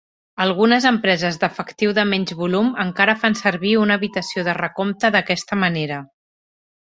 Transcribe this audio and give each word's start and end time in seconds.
Algunes 0.43 0.85
empreses 0.91 1.35
d'efectiu 1.41 1.91
de 1.97 2.05
menys 2.13 2.33
volum 2.39 2.71
encara 2.85 3.15
fan 3.25 3.37
servir 3.43 3.75
una 3.81 3.99
habitació 4.01 4.45
de 4.49 4.55
recompte 4.61 5.11
d"aquesta 5.17 5.61
manera. 5.65 6.01